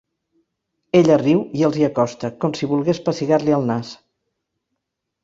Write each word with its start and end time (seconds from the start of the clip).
Ella 0.99 1.17
riu 1.21 1.43
i 1.59 1.61
els 1.67 1.77
hi 1.81 1.85
acosta, 1.87 2.31
com 2.45 2.55
si 2.61 2.71
volgués 2.71 3.03
pessigar-li 3.11 3.55
el 3.59 3.69
nas. 3.73 3.93